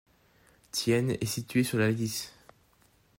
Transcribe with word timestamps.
Thiennes 0.71 1.11
est 1.21 1.27
située 1.27 1.63
sur 1.63 1.77
la 1.77 1.91
Lys. 1.91 2.33